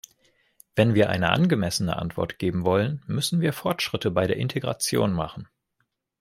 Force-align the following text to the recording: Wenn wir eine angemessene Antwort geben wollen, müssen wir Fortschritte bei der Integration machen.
Wenn 0.75 0.95
wir 0.95 1.11
eine 1.11 1.29
angemessene 1.29 1.95
Antwort 1.95 2.39
geben 2.39 2.65
wollen, 2.65 3.03
müssen 3.05 3.39
wir 3.39 3.53
Fortschritte 3.53 4.09
bei 4.09 4.25
der 4.25 4.37
Integration 4.37 5.13
machen. 5.13 5.47